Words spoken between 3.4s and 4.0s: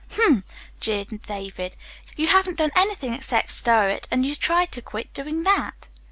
stir